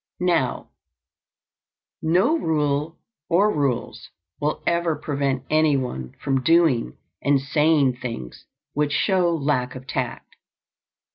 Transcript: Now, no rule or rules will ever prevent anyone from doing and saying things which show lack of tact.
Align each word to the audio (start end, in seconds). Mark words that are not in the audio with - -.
Now, 0.19 0.71
no 2.01 2.35
rule 2.35 2.97
or 3.29 3.53
rules 3.55 4.09
will 4.39 4.63
ever 4.65 4.95
prevent 4.95 5.45
anyone 5.51 6.15
from 6.19 6.41
doing 6.41 6.97
and 7.21 7.39
saying 7.39 7.97
things 7.97 8.47
which 8.73 8.93
show 8.93 9.29
lack 9.31 9.75
of 9.75 9.85
tact. 9.85 10.37